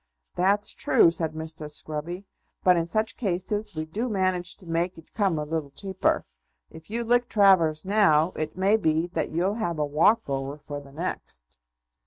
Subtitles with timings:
[0.33, 1.69] "That's true," said Mr.
[1.69, 2.25] Scruby;
[2.63, 6.25] "but in such cases we do manage to make it come a little cheaper.
[6.71, 10.79] If you lick Travers now, it may be that you'll have a walk over for
[10.79, 11.59] the next."